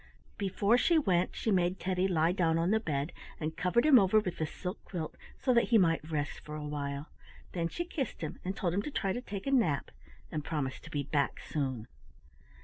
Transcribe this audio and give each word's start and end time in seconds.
Before 0.39 0.79
she 0.79 0.97
went 0.97 1.35
she 1.35 1.51
made 1.51 1.79
Teddy 1.79 2.07
lie 2.07 2.31
down 2.31 2.57
on 2.57 2.71
the 2.71 2.79
bed, 2.79 3.11
and 3.39 3.55
covered 3.55 3.85
him 3.85 3.99
over 3.99 4.19
with 4.19 4.39
the 4.39 4.47
silk 4.47 4.83
quilt, 4.83 5.15
so 5.37 5.53
that 5.53 5.65
he 5.65 5.77
might 5.77 6.09
rest 6.09 6.39
for 6.39 6.55
a 6.55 6.65
while. 6.65 7.09
Then 7.51 7.67
she 7.67 7.85
kissed 7.85 8.21
him 8.21 8.39
and 8.43 8.55
told 8.57 8.73
him 8.73 8.81
to 8.81 8.89
try 8.89 9.13
to 9.13 9.21
take 9.21 9.45
a 9.45 9.51
nap, 9.51 9.91
and 10.31 10.43
promised 10.43 10.83
to 10.85 10.89
be 10.89 11.03
back 11.03 11.39
soon. 11.41 11.85